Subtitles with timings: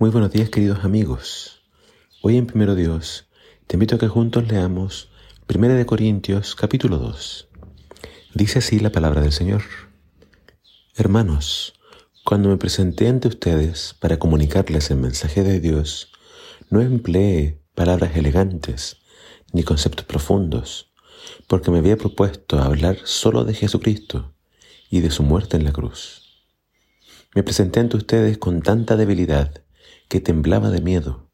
[0.00, 1.64] Muy buenos días queridos amigos.
[2.22, 3.26] Hoy en Primero Dios
[3.66, 5.10] te invito a que juntos leamos
[5.52, 7.48] 1 de Corintios capítulo 2.
[8.32, 9.62] Dice así la palabra del Señor.
[10.94, 11.74] Hermanos,
[12.24, 16.12] cuando me presenté ante ustedes para comunicarles el mensaje de Dios,
[16.70, 18.98] no empleé palabras elegantes
[19.52, 20.92] ni conceptos profundos,
[21.48, 24.32] porque me había propuesto hablar solo de Jesucristo
[24.90, 26.44] y de su muerte en la cruz.
[27.34, 29.64] Me presenté ante ustedes con tanta debilidad
[30.08, 31.30] que temblaba de miedo.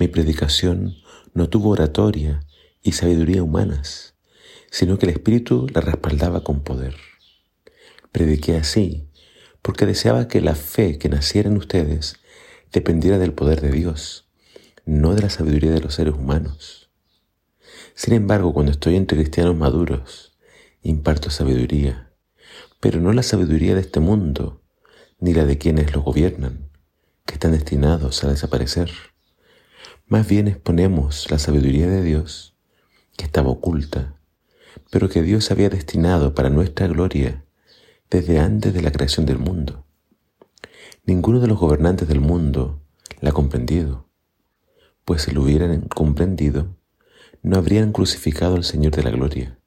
[0.00, 0.96] Mi predicación
[1.34, 2.40] no tuvo oratoria
[2.82, 4.14] y sabiduría humanas,
[4.70, 6.96] sino que el Espíritu la respaldaba con poder.
[8.10, 9.08] Prediqué así
[9.60, 12.16] porque deseaba que la fe que naciera en ustedes
[12.72, 14.28] dependiera del poder de Dios,
[14.84, 16.90] no de la sabiduría de los seres humanos.
[17.94, 20.36] Sin embargo, cuando estoy entre cristianos maduros,
[20.82, 22.12] imparto sabiduría,
[22.80, 24.62] pero no la sabiduría de este mundo,
[25.18, 26.70] ni la de quienes lo gobiernan,
[27.26, 28.90] que están destinados a desaparecer.
[30.06, 32.54] Más bien exponemos la sabiduría de Dios,
[33.16, 34.20] que estaba oculta,
[34.90, 37.44] pero que Dios había destinado para nuestra gloria
[38.10, 39.86] desde antes de la creación del mundo.
[41.06, 42.82] Ninguno de los gobernantes del mundo
[43.20, 44.08] la ha comprendido,
[45.04, 46.76] pues si lo hubieran comprendido,
[47.42, 49.58] no habrían crucificado al Señor de la gloria.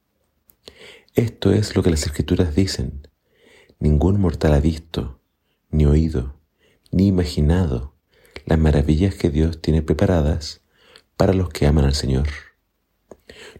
[1.16, 3.08] Esto es lo que las escrituras dicen.
[3.80, 5.20] Ningún mortal ha visto,
[5.70, 6.37] ni oído,
[6.92, 7.94] ni imaginado
[8.46, 10.62] las maravillas que Dios tiene preparadas
[11.16, 12.28] para los que aman al Señor.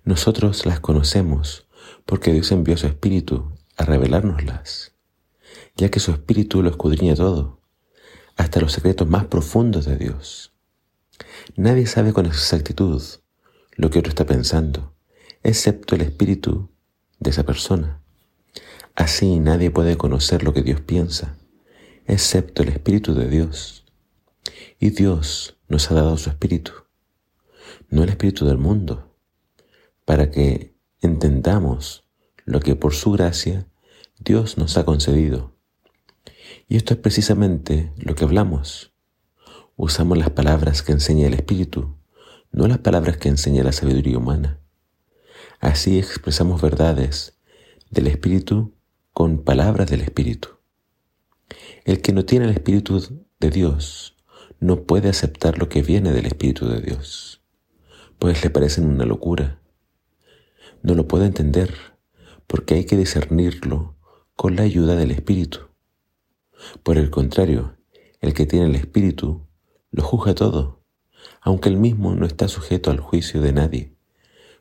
[0.04, 1.68] Nosotros las conocemos
[2.06, 4.94] porque Dios envió su Espíritu a revelárnoslas,
[5.76, 7.62] ya que su Espíritu lo escudriña todo,
[8.38, 10.54] hasta los secretos más profundos de Dios.
[11.56, 13.02] Nadie sabe con exactitud
[13.76, 14.94] lo que otro está pensando,
[15.44, 16.70] excepto el Espíritu
[17.20, 18.02] de esa persona.
[18.96, 21.38] Así nadie puede conocer lo que Dios piensa
[22.08, 23.86] excepto el Espíritu de Dios.
[24.80, 26.72] Y Dios nos ha dado su Espíritu,
[27.90, 29.14] no el Espíritu del mundo,
[30.06, 32.06] para que entendamos
[32.46, 33.68] lo que por su gracia
[34.20, 35.54] Dios nos ha concedido.
[36.70, 38.94] Y esto es precisamente lo que hablamos.
[39.76, 41.98] Usamos las palabras que enseña el Espíritu,
[42.52, 44.60] no las palabras que enseña la sabiduría humana.
[45.60, 47.38] Así expresamos verdades
[47.90, 48.74] del Espíritu
[49.12, 50.57] con palabras del Espíritu.
[51.86, 53.02] El que no tiene el Espíritu
[53.40, 54.16] de Dios
[54.60, 57.42] no puede aceptar lo que viene del Espíritu de Dios,
[58.20, 59.62] pues le parecen una locura.
[60.82, 61.74] No lo puede entender
[62.48, 63.96] porque hay que discernirlo
[64.36, 65.68] con la ayuda del Espíritu.
[66.84, 67.78] Por el contrario,
[68.20, 69.48] el que tiene el Espíritu
[69.92, 70.84] lo juzga todo,
[71.42, 73.96] aunque él mismo no está sujeto al juicio de nadie.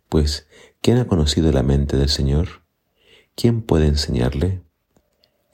[0.09, 0.49] Pues,
[0.81, 2.63] ¿quién ha conocido la mente del Señor?
[3.35, 4.66] ¿Quién puede enseñarle?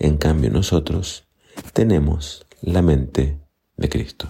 [0.03, 1.29] En cambio, nosotros
[1.75, 3.39] tenemos la mente
[3.77, 4.27] de Cristo.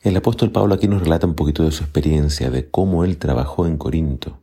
[0.00, 3.66] El apóstol Pablo aquí nos relata un poquito de su experiencia, de cómo él trabajó
[3.66, 4.40] en Corinto.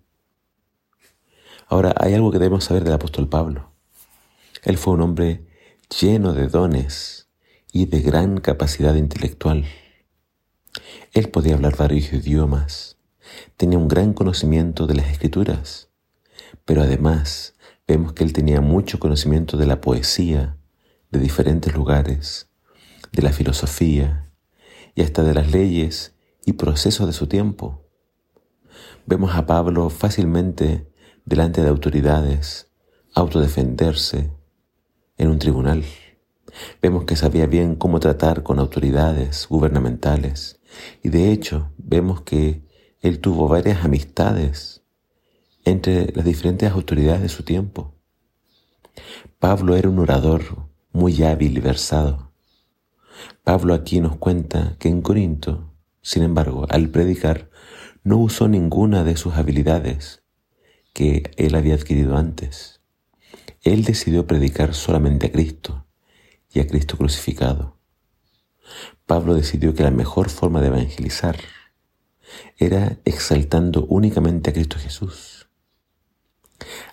[1.67, 3.71] Ahora, hay algo que debemos saber del apóstol Pablo.
[4.61, 5.47] Él fue un hombre
[5.99, 7.29] lleno de dones
[7.71, 9.65] y de gran capacidad intelectual.
[11.11, 12.97] Él podía hablar varios idiomas,
[13.57, 15.89] tenía un gran conocimiento de las escrituras,
[16.65, 17.52] pero además
[17.87, 20.57] vemos que él tenía mucho conocimiento de la poesía,
[21.11, 22.49] de diferentes lugares,
[23.11, 24.31] de la filosofía
[24.95, 27.87] y hasta de las leyes y procesos de su tiempo.
[29.05, 30.89] Vemos a Pablo fácilmente
[31.25, 32.71] delante de autoridades,
[33.13, 34.31] autodefenderse
[35.17, 35.83] en un tribunal.
[36.81, 40.59] Vemos que sabía bien cómo tratar con autoridades gubernamentales
[41.01, 42.63] y de hecho vemos que
[43.01, 44.82] él tuvo varias amistades
[45.65, 47.93] entre las diferentes autoridades de su tiempo.
[49.39, 52.31] Pablo era un orador muy hábil y versado.
[53.43, 57.49] Pablo aquí nos cuenta que en Corinto, sin embargo, al predicar,
[58.03, 60.23] no usó ninguna de sus habilidades
[60.93, 62.81] que él había adquirido antes.
[63.61, 65.87] Él decidió predicar solamente a Cristo
[66.51, 67.77] y a Cristo crucificado.
[69.05, 71.37] Pablo decidió que la mejor forma de evangelizar
[72.57, 75.32] era exaltando únicamente a Cristo Jesús.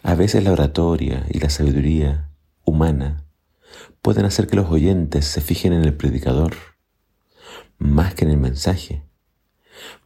[0.02, 2.31] A veces la oratoria y la sabiduría
[2.64, 3.26] humana
[4.00, 6.55] pueden hacer que los oyentes se fijen en el predicador
[7.79, 9.05] más que en el mensaje.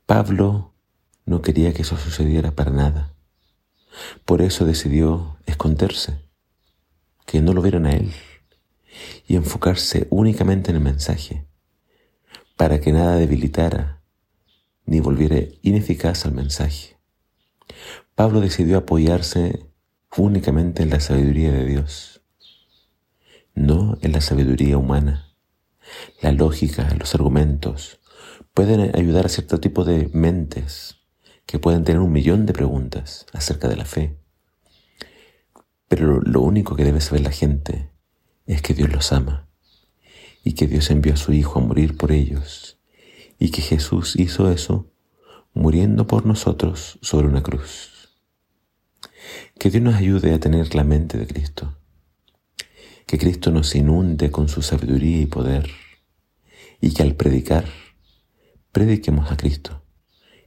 [0.06, 0.74] Pablo
[1.26, 3.14] no quería que eso sucediera para nada.
[4.24, 6.20] Por eso decidió esconderse,
[7.26, 8.12] que no lo vieran a él,
[9.26, 11.46] y enfocarse únicamente en el mensaje,
[12.56, 14.02] para que nada debilitara
[14.86, 16.98] ni volviera ineficaz al mensaje.
[18.14, 19.66] Pablo decidió apoyarse
[20.16, 22.22] únicamente en la sabiduría de Dios,
[23.54, 25.34] no en la sabiduría humana,
[26.22, 28.00] la lógica, los argumentos,
[28.52, 30.96] pueden ayudar a cierto tipo de mentes
[31.46, 34.16] que pueden tener un millón de preguntas acerca de la fe.
[35.88, 37.90] Pero lo único que debe saber la gente
[38.46, 39.48] es que Dios los ama
[40.42, 42.78] y que Dios envió a su Hijo a morir por ellos
[43.38, 44.90] y que Jesús hizo eso
[45.52, 48.03] muriendo por nosotros sobre una cruz.
[49.58, 51.78] Que Dios nos ayude a tener la mente de Cristo.
[53.06, 55.70] Que Cristo nos inunde con su sabiduría y poder
[56.80, 57.64] y que al predicar,
[58.70, 59.82] prediquemos a Cristo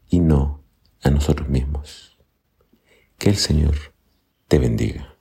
[0.08, 0.64] y no
[1.02, 2.18] a nosotros mismos.
[3.18, 3.76] Que el Señor
[4.48, 5.17] te bendiga.